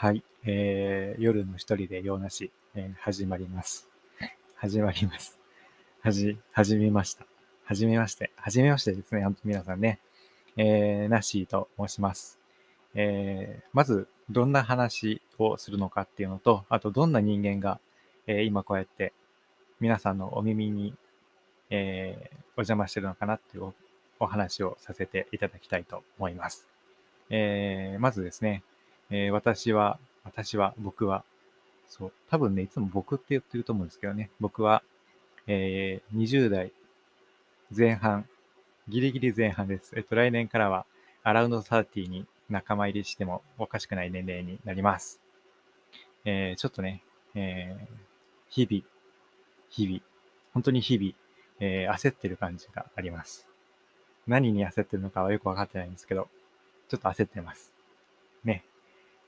[0.00, 3.88] はい、えー、夜の一人で用なし、えー、始まります。
[4.54, 5.40] 始まります。
[6.02, 7.26] はじ、始めました。
[7.64, 9.98] 始めまして、始めましてですね、皆さんね、
[10.56, 12.38] えー、ナッシーと申します。
[12.94, 17.80] えー、まず、どんな話をするのかっていうのと、あと、どんな人間が、
[18.28, 19.12] えー、今こうやって
[19.80, 20.94] 皆さんのお耳に、
[21.70, 23.74] えー、お邪魔してるのかなっていう
[24.20, 26.68] お話をさせていただきたいと思います。
[27.30, 28.62] えー、まずですね、
[29.10, 31.24] えー、私は、私は、僕は、
[31.88, 34.82] そう、多分ね、いつも僕って言ってると思うんですけどね、僕は、
[35.46, 36.72] えー、20代
[37.74, 38.26] 前半、
[38.88, 39.92] ギリギリ前半です。
[39.96, 40.86] えっと、来年からは、
[41.22, 45.20] アラウンド30に仲間入りしてもおかしくない年齢になります。
[46.24, 47.02] えー、ちょっとね、
[47.34, 47.86] えー、
[48.48, 48.84] 日々、
[49.70, 50.00] 日々、
[50.54, 51.12] 本当に日々、
[51.60, 53.48] えー、焦ってる感じがあります。
[54.26, 56.28] 何に焦ってるのかはよくわかってないんですけど、
[56.88, 57.72] ちょっと焦ってます。
[58.44, 58.64] ね。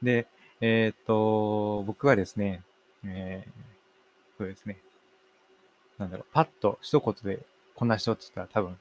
[0.02, 0.26] で、
[0.60, 2.62] えっ、と、僕はですね、
[3.04, 4.78] えー、そうですね。
[5.98, 7.40] なんだろう、パッと一言で
[7.74, 8.78] こんな人って言ったら多分、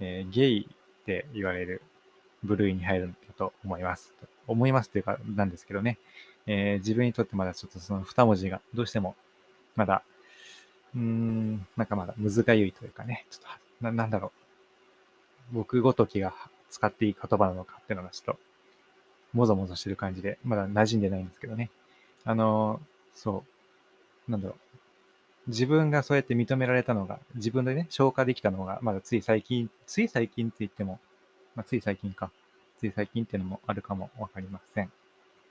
[0.00, 1.82] えー、ゲイって言われる
[2.42, 4.14] 部類に入るんだと思います。
[4.46, 5.98] 思いますっていうか、なんですけどね。
[6.46, 9.16] えー、自分にとってまだちょっとその二文字がどうしても、
[9.74, 10.02] まだ、
[10.94, 14.32] うーん、なんかまだ難ゆいというかね、ちょっとな、なんだろ
[15.52, 15.54] う。
[15.54, 16.34] 僕ごときが
[16.70, 18.40] 使っていい言葉なのかっていうのがちょっと
[19.36, 21.70] もぞもぞしてる感じで、まだ馴染んでないんですけどね。
[22.24, 22.80] あの、
[23.14, 23.44] そ
[24.28, 24.58] う、なんだろう。
[25.48, 30.98] 自分がそうやって認められたのが、自分でね、消化できたのが、まだつい最近、つい最近って言っても、
[31.54, 32.30] まあ、つい最近か。
[32.78, 34.90] つい最近っていうのもあるかもわかりません。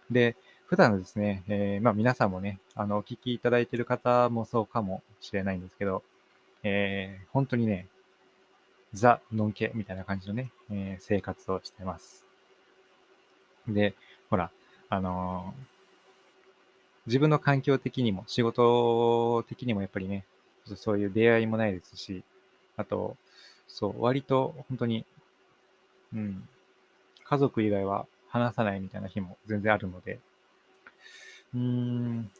[0.10, 6.04] で、普段ですね、えー、まあ皆さんもね、あの、お聞きいただいてる方もそうかもしれないんですけど、
[6.64, 7.88] えー、本当にね、
[8.94, 12.25] ザ・ノンケみたいな感じのね、えー、生活をしてます。
[13.68, 13.94] で、
[14.30, 14.52] ほら、
[14.90, 15.64] あのー、
[17.08, 20.26] 自分の環境的にも、仕事的にもやっぱりね、
[20.76, 22.24] そういう出会いもないですし、
[22.78, 23.16] あと、
[23.68, 25.06] そう、割と本当に、
[26.14, 26.48] うん、
[27.24, 30.20] 家族以外は話さないみたいな日も全然あるので、
[31.54, 32.32] うーん、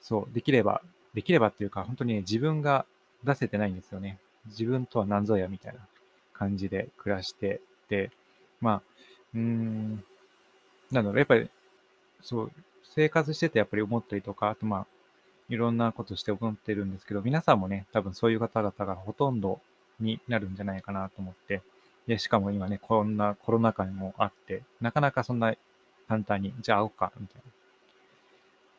[0.00, 0.82] そう、できれば、
[1.14, 2.86] できればっていうか、本当にね、自分が
[3.24, 4.18] 出せてないんですよね。
[4.46, 5.80] 自分とは何ぞやみたいな
[6.32, 8.10] 感じで暮らしてて、
[8.60, 8.82] まあ、
[9.34, 10.04] うーん、
[10.90, 11.48] なんだろう、やっぱり、
[12.20, 12.52] そう、
[12.82, 14.86] 生活しててやっぱり思ったりとか、あとまあ、
[15.48, 19.60] いろんなことして思ってるんですけど、皆さんもね、多分そういう方々がほとんど
[19.98, 21.62] になるんじゃないかなと思って、
[22.06, 25.54] で、しかも今ね、こんなコロナ禍にもあって、なかなかそんな
[26.08, 27.50] 簡単に、じゃあ会おうか、みたいな。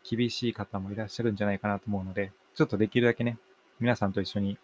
[0.03, 3.37] 厳しい方もいらっしゃるんじゃないかなと思うので、ちょっとできるだけね、
[3.79, 4.57] 皆さんと一緒に、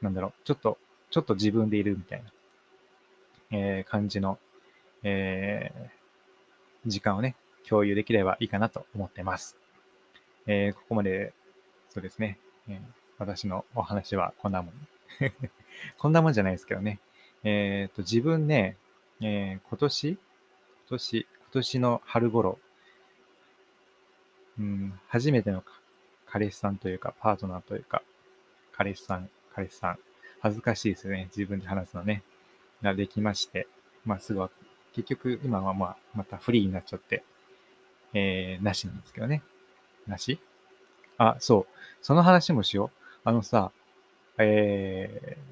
[0.00, 0.78] なんだろう、ちょっと、
[1.10, 2.30] ちょっと自分でいるみたいな、
[3.50, 4.38] えー、感じの、
[5.02, 6.01] えー、
[6.86, 7.36] 時間をね、
[7.68, 9.56] 共有できればいいかなと思ってます。
[10.46, 11.32] えー、ここまで、
[11.90, 12.38] そうですね、
[12.68, 12.80] えー、
[13.18, 14.74] 私のお話はこんなもん。
[15.98, 16.98] こんなもんじゃないですけどね。
[17.44, 18.76] えっ、と、自分ね、
[19.20, 20.18] え今年、今
[20.88, 22.58] 年、今年の春頃、
[24.58, 25.64] うん、初めての
[26.26, 28.02] 彼氏さんというか、パートナーというか、
[28.72, 29.98] 彼氏さん、彼氏さん、
[30.40, 31.28] 恥ずかしいですよね。
[31.36, 32.22] 自分で話すのね。
[32.82, 33.66] ができまして、
[34.04, 34.40] まあ、すぐ
[34.94, 37.24] 結局、今はまあ、またフリーになっちゃって、
[38.14, 39.42] えー、なしなんですけどね。
[40.06, 40.38] なし？
[41.18, 41.74] あ、そう。
[42.02, 43.08] その話もしよう。
[43.24, 43.70] あのさ、
[44.38, 45.42] えー、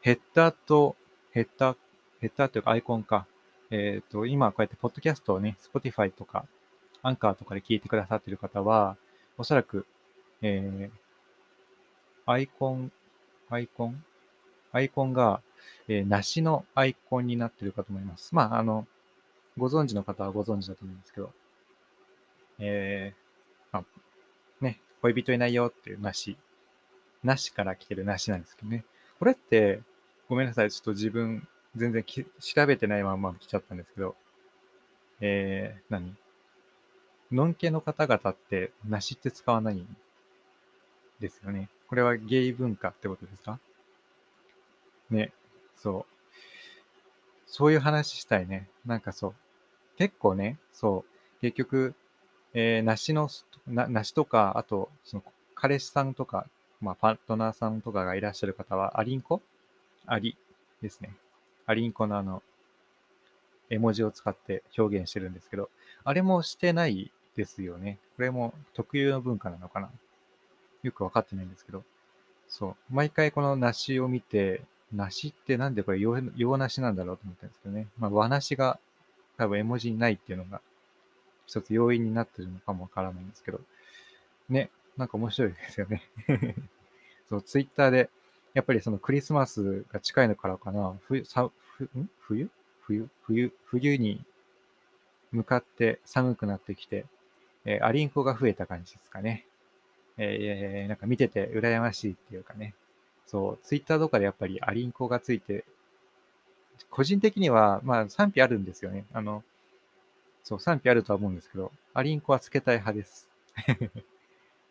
[0.00, 0.96] ヘッダーと、
[1.30, 1.76] ヘッダー、
[2.20, 3.26] ヘッダーというかアイコンか。
[3.70, 6.46] えっ、ー、と、今こうやってポッドキャストをね、Spotify とか、
[7.02, 8.96] アンカーとかで聞いてくださっている方は、
[9.38, 9.86] おそらく、
[10.42, 12.92] えー、アイコン、
[13.48, 14.04] アイコン？
[14.72, 15.40] アイコンが、
[15.88, 18.34] えー、梨のアイコンになってるかと思います。
[18.34, 18.86] まあ、あの、
[19.58, 21.30] ご存知の方はご存知だと思うんですけど、
[22.58, 23.84] えー、あ、
[24.60, 26.36] ね、恋人いないよっていう梨、
[27.22, 28.84] 梨から来てる梨なんですけどね。
[29.18, 29.80] これって、
[30.28, 31.46] ごめんなさい、ちょっと自分、
[31.76, 34.14] 全然き調べてないまま来ちゃったんですけど、
[35.20, 36.16] えー、何？
[37.30, 39.96] のんけの方々って梨って使わないん
[41.18, 41.70] ですよね。
[41.88, 43.58] これはゲイ文化ってことですか？
[45.12, 45.32] ね、
[45.76, 46.30] そう。
[47.46, 48.68] そういう話したいね。
[48.86, 49.34] なんかそう。
[49.98, 51.40] 結構ね、そう。
[51.40, 51.94] 結局、
[52.54, 53.28] えー、梨の、
[53.66, 55.24] な梨とか、あと、その、
[55.54, 56.46] 彼氏さんとか、
[56.80, 59.40] まあ、パートナーさんとかがいらっしゃる方は、アリンコ？
[60.06, 60.36] アリ
[60.80, 61.14] ですね。
[61.66, 62.42] アリンコのあの、
[63.70, 65.70] 絵文字を使って表現してるんですけど、
[66.04, 67.98] あれもしてないですよね。
[68.16, 69.90] これも特有の文化なのかな
[70.82, 71.84] よくわかってないんですけど。
[72.48, 72.76] そう。
[72.90, 77.86] 毎回この梨を見て、梨ってなんでこれ洋梨なんだろうと思ったんですけどね。
[77.98, 78.78] まあ、和梨が
[79.36, 80.60] 多分絵文字にないっていうのが
[81.46, 83.60] 一つ要因になってるのかもわからないんですけど、
[84.48, 86.02] ね、なんか面白いですよね。
[87.28, 88.10] そう、ツイッターで、
[88.54, 91.24] やっぱりそのクリスマスが近いのからかな、冬、ん？
[92.20, 92.50] 冬？
[92.82, 93.08] 冬？
[93.22, 93.52] 冬？
[93.64, 94.24] 冬に
[95.30, 97.06] 向かって寒くなってきて、
[97.64, 99.46] えー、アリンコが増えた感じですかね。
[100.18, 102.74] えー、なんか見てて羨ましいっていうかね。
[103.26, 105.64] そう、ツイッターとかでやっぱりアリンコがついて、
[106.90, 109.04] 個人的には、まあ賛否あるんですよね。
[109.12, 109.42] あの、
[110.42, 113.30] そう、賛否あるとは思うんですけど、アリンコはつけたい派です。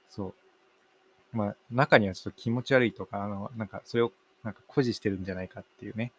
[0.09, 0.33] そ
[1.33, 1.37] う。
[1.37, 4.11] まあ、中にはちょっと気持ち悪いとか、あの、なんかそれを
[4.43, 6.11] なんか誇示してるんじゃないかっていうね、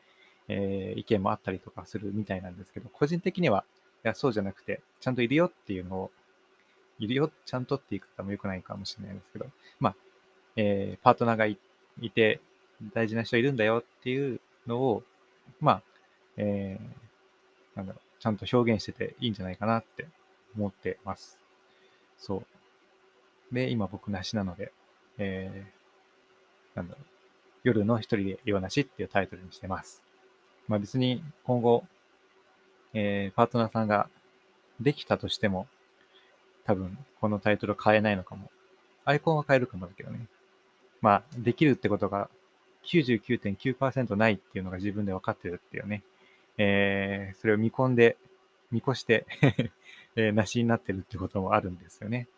[0.48, 3.64] えー、意見もあったりとかするみたいなんですけど、個人的には、
[4.04, 6.10] いや、そうじゃなくて、ちゃんといるよっていうのを、
[6.98, 9.46] いるよ、ちゃんとって言い方も良くないかもしれないですけど、
[9.80, 9.96] まあ、
[10.56, 11.60] えー、パートナーがいて、
[12.00, 12.40] いて
[12.94, 15.02] 大事な人いるんだよっていうのを、
[15.60, 15.82] まあ、
[16.36, 20.06] えー、なんだろう、ちゃんと表現してていいんじゃないかなって
[20.56, 21.38] 思ってます。
[22.18, 22.44] そ
[23.50, 23.54] う。
[23.54, 24.72] で、今僕なしなので、
[25.18, 27.04] えー、なんだろう、
[27.64, 30.02] 夜の一人で用なしっていうタイトルにしてます。
[30.68, 31.84] まあ別に今後、
[32.94, 34.08] えー、パートナーさんが
[34.80, 35.66] できたとしても、
[36.64, 38.50] 多分このタイトル変えないのかも。
[39.04, 40.26] アイコンは変えるかもだけどね。
[41.02, 42.30] まあ、できるってことが
[42.84, 46.02] 99.9%ないっていうのが自分で分かってるっていうね。
[46.58, 48.16] えー、それを見込んで、
[48.70, 49.26] 見越して
[50.16, 52.28] えー、なしになってるってこともあるんですよね。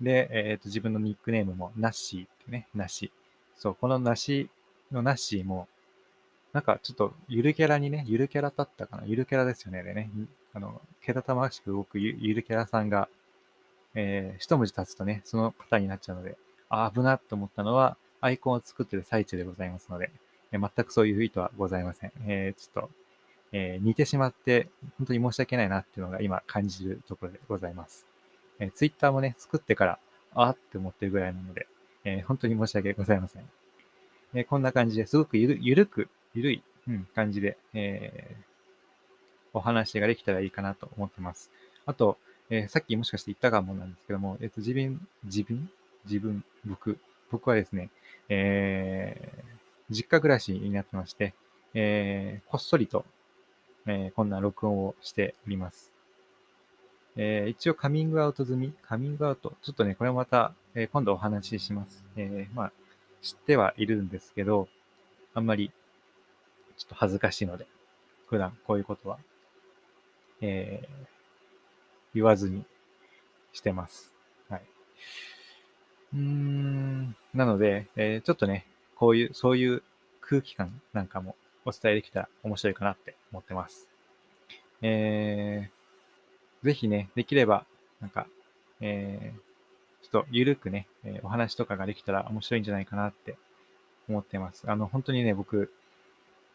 [0.00, 3.12] で、えっ、ー、と、自分のニックネームもナッシーってね、ナシ。
[3.56, 4.50] そう、このナシ
[4.90, 5.68] のナッシーも、
[6.52, 10.10] なんかちょっとゆるキャラにね、ゆるキャラだったかなゆるキャラですよね、でね。
[10.52, 13.08] あの、けたたましく動くゆるキャラさんが、
[13.94, 16.36] えー、一文字経つとね、その方になっちゃうので、
[16.68, 20.10] あ、危なっと思ったのは、アイコンを作ってる最中でございますので、
[20.52, 22.12] え、全くそういう意図はございません。
[22.26, 22.90] えー、ちょっと、
[23.52, 24.68] え似てしまって、
[24.98, 28.06] 本当に申し訳ないなっていうのが今感じるところでございます。
[28.58, 29.98] えー、ツイッターもね、作ってから、
[30.34, 31.66] あーって思ってるぐらいなので、
[32.04, 33.42] え本当に申し訳ございません。
[34.34, 38.36] えこんな感じですごくゆるゆるく、ゆるい、うん、感じで、え
[39.56, 41.50] お話ができたらいいかなと思ってます。
[41.86, 42.18] あと、
[42.50, 45.68] え、さっきもしかして言ったかもなんですけども、えっ、と、自分、自分、
[46.04, 46.98] 自分、僕、
[47.30, 47.90] 僕はですね、
[48.28, 51.34] えー、実家暮らしになってまして、
[51.74, 53.04] えー、こっそりと、
[53.86, 55.92] えー、こんな録音をしております。
[57.16, 62.04] え、一応カミングアウト済み、カミングアウト、ちょっとね、これまた、え、今度お話しします。
[62.16, 62.72] え、まあ、
[63.22, 64.68] 知ってはいるんですけど、
[65.32, 65.70] あんまり、
[66.76, 67.66] ちょっと恥ずかしいので、
[68.26, 69.18] 普段こういうことは、
[70.42, 70.86] え、
[72.14, 72.64] 言わずに
[73.52, 74.12] してます。
[74.50, 74.62] はい。
[76.16, 78.64] うん、なので、えー、ちょっとね、
[78.94, 79.82] こういう、そういう
[80.22, 81.36] 空気感なんかも
[81.66, 83.86] お伝えできたら面白いかなって思ってます。
[84.80, 87.66] えー、ぜひね、できれば、
[88.00, 88.26] なんか、
[88.80, 93.36] えー、ちょっとゆるくね、えお話とかができたら面白いんじゃないかなって
[94.08, 94.64] 思ってます。
[94.70, 95.70] あの、本当にね、僕、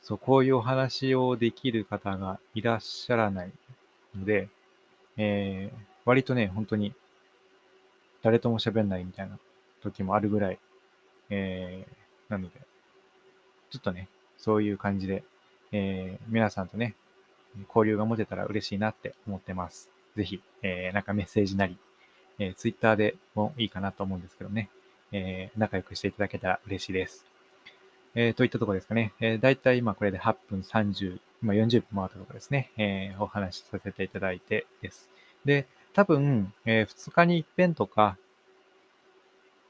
[0.01, 3.51] そう、こういうお話をできる方がいらっしゃらない
[4.17, 4.49] ので、
[5.17, 6.95] えー、割とね、本当に
[8.23, 9.37] 誰とも喋んないみたいな
[9.81, 10.60] 時もあるぐらい、
[11.30, 12.62] えー、なので、
[13.69, 14.07] ちょっとね、
[14.38, 15.24] そういう感じで、
[15.72, 16.95] えー、皆さんとね、
[17.68, 19.89] 交流が持てたら嬉しいなって思ってます。
[20.16, 21.78] ぜひ、えー、なんかメッセージなり、
[22.39, 24.69] えー、Twitter でもいいかなと思うんですけどね、
[25.11, 27.26] えー、仲良くしていただけたら嬉しいです。
[28.14, 29.14] えー、といったところですかね。
[29.21, 32.71] えー、だいたい今これで8分30、今40分回ったところですね。
[32.78, 35.09] えー、お話しさせていただいてです。
[35.45, 38.18] で、多分、えー、2日に一遍とか、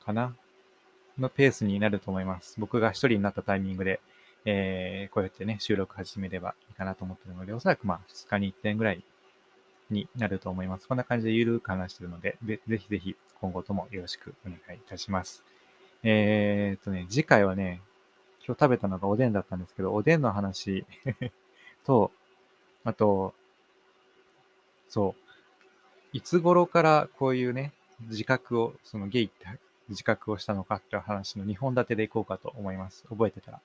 [0.06, 0.36] かな？
[1.18, 2.56] のペースになると思います。
[2.58, 4.00] 僕が一人になったタイミングで、
[4.46, 9.04] えー、こうやってね、収録始めればいいかなと思ってるので、おそらくまあ2日に一遍ぐらい
[9.90, 10.88] になると思います。
[10.88, 15.44] こんな感じでゆるく話してるので、ぜひぜひ今後ともよろしくお願いいたします。
[16.04, 17.82] えー、っとね、次回はね、
[18.46, 20.86] 今日食べたのがおでんだったんですけど、おでんの話
[21.86, 22.12] と、
[22.84, 23.36] あと、
[24.88, 27.74] そう、いつ頃からこういうね、
[28.10, 29.46] 自覚を、そのゲイって
[29.92, 33.06] 自覚をしたのかっていう話の2本立てでいこうかと思います。
[33.10, 33.60] 覚えてたら。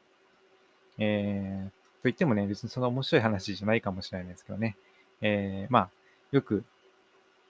[0.99, 1.73] えー、と
[2.04, 4.76] 言ってもね、別にその面白い話じゃないかもしれないですけどね。
[5.21, 5.90] えー、まあ、
[6.33, 6.64] よく、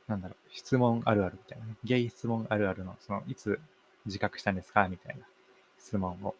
[0.06, 1.74] なんだろう、質問あるあるみたいなね。
[1.84, 3.60] ゲイ質問あるあるの、その、いつ
[4.06, 5.26] 自覚したんですかみたいな
[5.78, 6.34] 質問を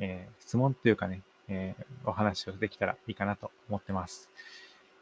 [0.00, 4.30] えー、質問というかね、えー、お話をできたらいいかなと思ってます。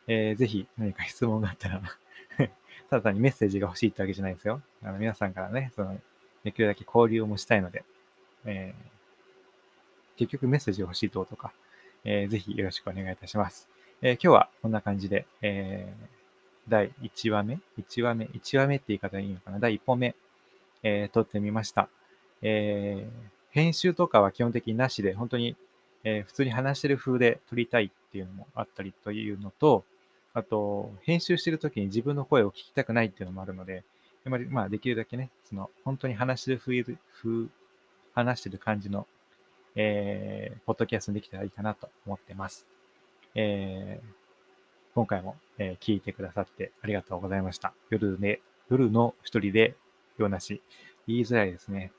[0.09, 1.81] えー、ぜひ何か質問があったら
[2.91, 4.61] ただ単にメッセージが欲しいってわけじゃないですよ。
[4.83, 5.99] あの皆さんからね、その、
[6.45, 7.85] できるだけ交流もしたいので、
[8.45, 11.53] えー、結局メッセージ欲しい等とか、
[12.05, 13.69] えー、ぜひよろしくお願いいたします。
[14.03, 16.07] えー、今日はこんな感じで、えー、
[16.69, 19.59] 第1話目 ?1 話目 ?1 話目って言い方いいのかな？
[19.59, 20.15] 第1本目、
[20.83, 21.89] えー、撮ってみました。
[22.43, 25.57] えー、編集とかは基本的になしで、本当に、
[26.05, 29.85] えー、普通に話してる風で撮りたいっていうのもあったりというのと、
[30.35, 33.83] あと、編集してる時に自分の声を聞きたくないっていうのもあるので、
[34.29, 37.47] まり、まあ、できるだけね、その、本当に話してる風、風
[38.15, 39.07] 話してる感じの、
[39.75, 42.67] えー、ポッドキャストにできたらいいかなと思ってます。
[43.35, 44.07] えー、
[44.95, 47.73] 今回も、えー、聞いてくださってありがとうございました。
[47.91, 49.75] 夜で、夜の一人で
[50.19, 50.61] 用なし、
[51.07, 51.93] 言いづらいですね。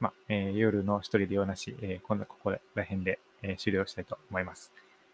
[0.00, 4.72] まあ、えー、夜の一人で用なし、えー、今度はここら辺で、えー、終了したいと思います。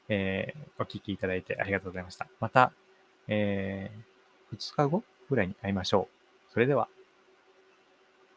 [0.08, 2.28] えー、お聞きいただいてありがとうございました。
[2.40, 2.72] また、
[3.26, 6.17] えー、2日後ぐらいに会いましょう。
[6.58, 6.97] それでは。